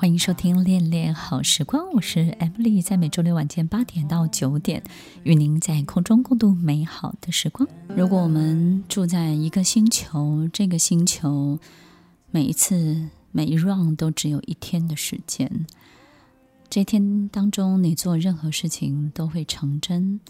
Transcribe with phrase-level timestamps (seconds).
[0.00, 4.80] 欢迎收听《恋恋好时光》，我是 Emily，在每周六晚间八点到九点，
[5.24, 7.68] 与您在空中共度美好的时光。
[7.96, 11.58] 如果我们住在一个星球，这个星球
[12.30, 15.66] 每一次每一 round 都只有一天的时间，
[16.70, 20.20] 这一天当中你做任何事情都会成真，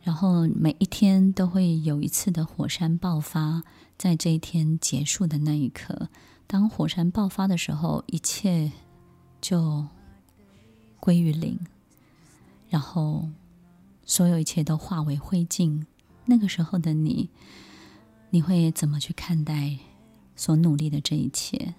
[0.00, 3.64] 然后每一天都会有一次的火山爆发，
[3.98, 6.08] 在这一天结束的那一刻，
[6.46, 8.70] 当火山爆发的时候，一切。
[9.40, 9.86] 就
[11.00, 11.58] 归于零，
[12.68, 13.28] 然后
[14.04, 15.84] 所有一切都化为灰烬。
[16.26, 17.30] 那个时候的你，
[18.30, 19.78] 你会怎么去看待
[20.36, 21.74] 所努力的这一切？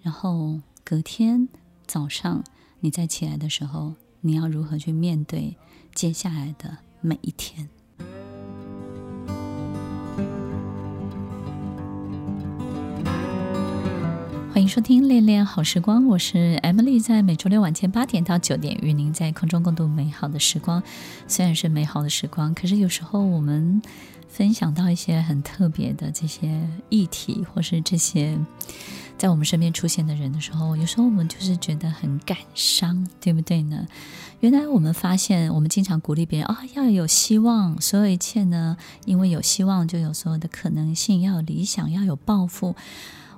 [0.00, 1.48] 然后隔天
[1.86, 2.42] 早上
[2.80, 5.56] 你再起来的时候，你要如何去面对
[5.94, 7.68] 接下来的每一天？
[14.52, 20.82] 欢迎收听《恋恋好时光》，我是 Emily，在每周六晚间八点到九点，与您在空中共度美好的时光。
[21.26, 23.80] 虽然是美好的时光，可是有时候我们
[24.28, 28.38] 分享到一些很特别的这些议题，或是这些
[29.16, 33.86] 在我们身边出现的人的时候，有时候我们就是觉得很感伤，对不对呢？
[34.40, 42.76] 原来我们发现，我们经常鼓励别人啊、要有希望，所有一切呢，因为有希望，就有所有的可能性，要有理想，要有抱负。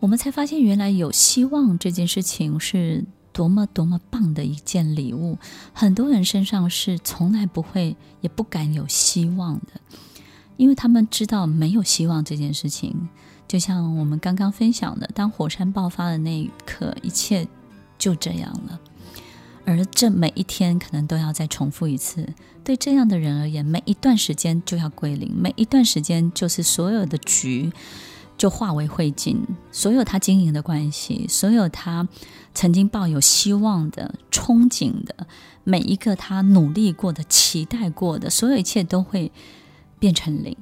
[0.00, 5.38] 我们才发现，原来有希望这件事情是多么多么棒的一件礼物。
[5.72, 9.80] 很多人身上是从来不会也不敢有希望的，
[10.56, 13.08] 因为他们知道没有希望这件事情。
[13.48, 17.48] 就像我们刚刚分享的，当火山爆发的那一刻，一切
[17.98, 18.78] 就这样了。
[19.64, 22.26] 而这每一天可能都要再重复一次。
[22.62, 27.72] 对这样的人而言，每一段时间就要归零，每一段时间就是所有的局。
[28.38, 29.36] 就化为灰烬，
[29.72, 32.08] 所有他经营的关系，所有他
[32.54, 35.26] 曾经抱有希望的、憧憬的，
[35.64, 39.32] 每一个他努力过的、期待过的，所有一切都会
[39.98, 40.56] 变成零。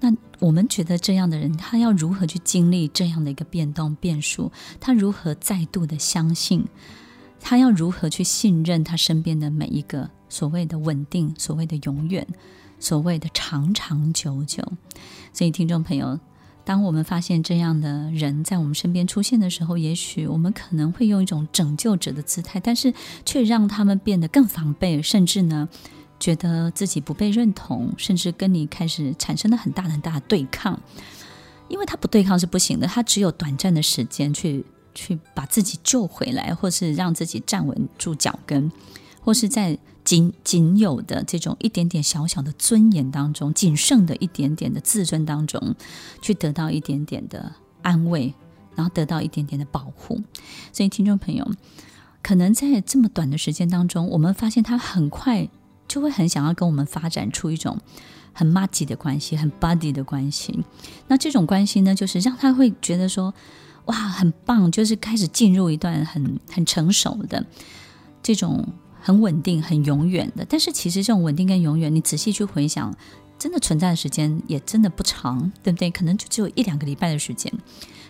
[0.00, 4.50] 那我们觉得这样的人，他要如何去经历这样的一个变动、变数？
[4.80, 6.66] 他如何再度的相信？
[7.40, 12.26] 他要如何去信任他身边的每一个所谓的稳定、所谓的永远、
[12.80, 14.62] 所谓的长长久久？
[15.32, 16.18] 所以，听众朋友。
[16.66, 22.92] 当我们发现这样的人在我们身边出现的时候，也许我们可能会用一种拯救者的姿态，但是
[23.24, 25.68] 却让他们变得更防备，甚至呢，
[26.18, 30.76] 觉得自己不被认同，甚至跟你开始产生了很大很大的对抗。
[31.68, 38.70] 因为他不对抗是不行的，他只有短暂的时间去去把自己救回来，或是让自己站稳住脚跟，
[39.20, 39.78] 或是在。
[40.06, 45.74] 仅仅有的这种一点点小小的尊严当中，仅剩的一点点的自尊当中，
[46.22, 47.52] 去得到一点点的
[47.82, 48.32] 安慰，
[48.76, 50.22] 然后得到一点点的保护。
[50.72, 51.50] 所以，听众朋友，
[52.22, 55.48] 可能在这么短的时间当中，我们发现他很快
[55.88, 57.76] 就会很想要跟我们发展出一种
[58.32, 60.64] 很麻吉的关系，很 buddy 的关系。
[61.08, 63.34] 那这种关系呢，就是让他会觉得说，
[63.86, 67.44] 哇，很棒，就是开始进入一段很很成熟的
[68.22, 68.64] 这种。
[69.06, 72.92] 很稳定、很永远的，但是其实这种稳定跟永远，你仔细去回想，
[73.38, 75.88] 真的存在的时间也真的不长，对不对？
[75.92, 77.52] 可能就只有一两个礼拜的时间。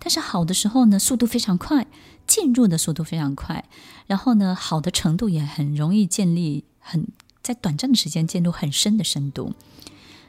[0.00, 1.86] 但是好的时候呢，速度非常快，
[2.26, 3.64] 进入的速度非常快，
[4.08, 7.06] 然后呢，好的程度也很容易建立，很
[7.40, 9.54] 在短暂的时间进入很深的深度。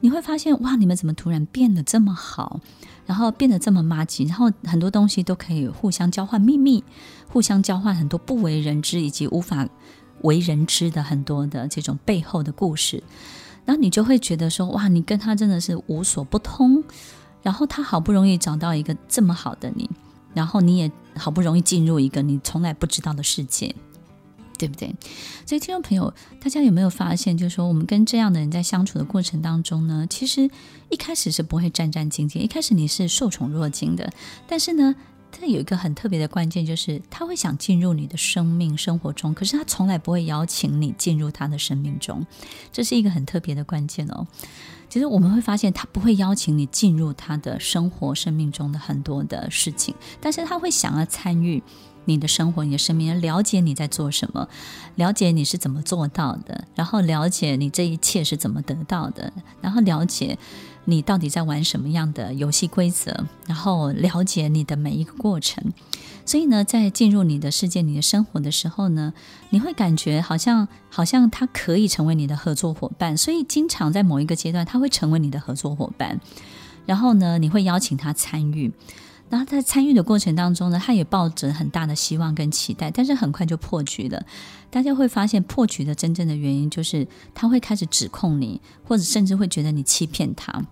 [0.00, 2.60] 你会发现，哇，你们怎么突然变得这么好，
[3.04, 6.82] 然后变得这么麻吉，然后很多东西都可以互相交换秘密，
[7.28, 9.68] 互相交换很多不为人知以及无法。
[10.26, 13.02] 为人知的很多的这种背后的故事，
[13.64, 16.84] 然后你就会觉得说，哇，你跟他真的是无所不通，
[17.42, 19.88] 然后他好不容易找到一个这么好的你，
[20.34, 23.74] 然后你也好不容易进入一个你从来不知道的世界，
[24.58, 24.94] 对不对？
[25.46, 30.50] 所以听众朋友，大家有没有发现，就是说我们跟这样的人在相处的过程当中呢，其实
[30.90, 34.12] 一开始是不会战战兢兢，一开始你是受宠若惊的，
[34.46, 34.94] 但是呢，
[35.30, 42.26] 他有一个很特别的关键，就是他会想进入你的生命生活中，可是他从来不会邀请你进入他的生命中，
[42.72, 44.26] 这是一个很特别的关键哦。
[44.88, 51.62] 其实我们会发现，他不会邀请你进入他的生活生命中的很多的事情，但是他会想要参与
[52.06, 54.48] 你的生活、你的生命，了解你在做什么，
[54.94, 60.38] 了解你是怎么做到的，然后了解你这一切是怎么得到的，然后了解。
[60.88, 63.26] 你到底在玩什么样的游戏规则？
[63.48, 65.72] 然后了解你的每一个过程。
[66.24, 69.12] 所以呢，在进入你的世界、你的生活的时候呢，
[69.50, 73.16] 你会感觉好像好像他可以成为你的合作伙伴。
[73.16, 76.20] 所以经常在某一个阶段，他会成为你的合作伙伴。
[76.86, 78.72] 然后呢，你会邀请他参与。
[79.28, 84.24] 然后在参与的过程当中呢，他也抱着很大的希望跟期待，但是很快就破局了。
[84.70, 90.64] 大家会发现破局的真正的原因就是他会开始指控你，或者甚至会觉得你欺骗他。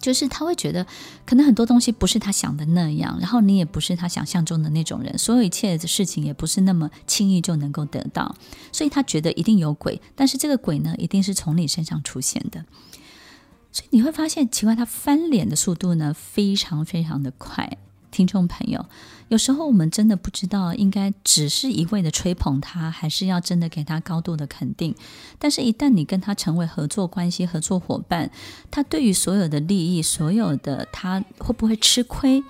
[0.00, 0.86] 就是他会觉得，
[1.24, 8.36] 可能很多东西不是他想的那样，然后你也不是他想象中的那种人，所有一切的事情也不是那么轻易就能够得到，
[8.70, 12.66] 所以他觉得一定有鬼，但是这个鬼呢，一定是从你身上出现的。
[13.74, 17.76] 所以你会发现，奇怪，他翻脸的速度呢，非常非常的快。
[18.12, 18.86] 听众朋友，
[19.26, 24.94] 有时候我们真的不知道应该只是一味的吹捧他，还是要真的给他高度的肯定。
[25.40, 28.30] 但是，一旦你跟他成为合作关系、合作伙伴，
[28.70, 32.44] 他对于所有的利益、所有的他会不会吃亏，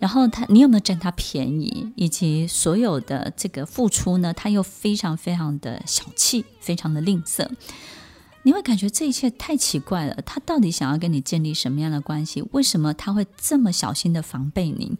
[0.00, 4.34] 然后他你有没有占他便宜，以及所有的这个付出呢？
[4.34, 7.48] 他又非常非常的小气，非常的吝啬。
[8.42, 12.42] 你会感觉这一切太奇怪了，他到底想要跟你建立什么样的关系？
[12.52, 14.96] 为什么他会这么小心的防备你？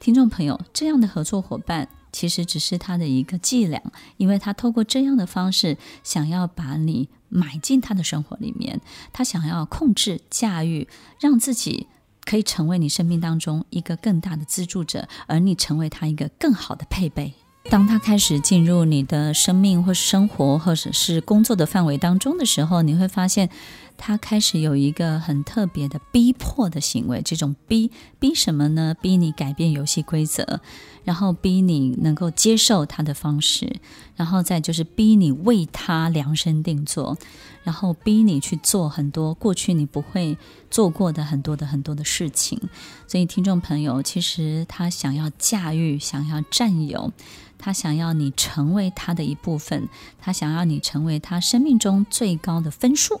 [0.00, 3.82] 听众朋友，这样的合作伙伴其实只是他的一个伎俩，
[4.16, 8.80] 因为他透过这样的方式想要把你买进他的生活里面，
[9.12, 10.88] 他想要控制、驾驭，
[11.20, 11.88] 让自己
[12.24, 17.34] 可以成为你生命当中一个更大的资助者，而你成为他一个更好的配备。
[17.70, 23.50] 当他开始进入你的生命或是生活或者是工作的范围当中的时候，你会发现
[23.98, 27.20] 他开始有一个很特别的逼迫的行为。
[27.20, 28.94] 这种逼逼什么呢？
[29.02, 30.60] 逼你改变游戏规则，
[31.04, 33.80] 然后逼你能够接受他的方式，
[34.16, 37.18] 然后再就是逼你为他量身定做，
[37.64, 40.38] 然后逼你去做很多过去你不会
[40.70, 42.58] 做过的很多的很多的事情。
[43.06, 47.12] 所以，听众朋友，其实他想要驾驭，想要占有。
[47.60, 49.88] 他想要你成为他的一部分，
[50.20, 53.20] 他想要你成为他生命中最高的分数。